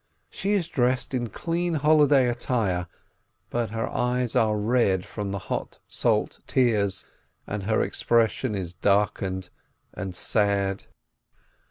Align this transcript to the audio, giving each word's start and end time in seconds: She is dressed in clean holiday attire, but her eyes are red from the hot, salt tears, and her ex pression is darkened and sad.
She 0.31 0.53
is 0.53 0.67
dressed 0.67 1.13
in 1.13 1.29
clean 1.29 1.75
holiday 1.75 2.27
attire, 2.27 2.87
but 3.51 3.69
her 3.69 3.87
eyes 3.87 4.35
are 4.35 4.57
red 4.57 5.05
from 5.05 5.29
the 5.29 5.37
hot, 5.37 5.77
salt 5.87 6.39
tears, 6.47 7.05
and 7.45 7.61
her 7.65 7.83
ex 7.83 8.01
pression 8.01 8.55
is 8.55 8.73
darkened 8.73 9.51
and 9.93 10.15
sad. 10.15 10.85